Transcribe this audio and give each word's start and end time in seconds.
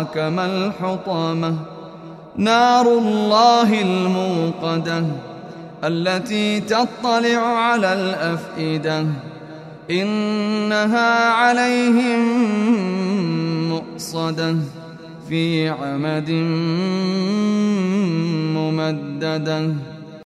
أدراك 0.00 0.16
ما 0.18 0.46
الحطمة؟ 0.46 1.54
نار 2.36 2.86
الله 2.86 3.82
الموقدة 3.82 5.04
التي 5.84 6.60
تطلع 6.60 7.38
على 7.38 7.92
الأفئدة 7.92 9.06
إنها 9.90 11.30
عليهم 11.30 12.20
مؤصدة 13.68 14.56
في 15.28 15.68
عمد 15.68 16.30
ممددة. 18.56 19.74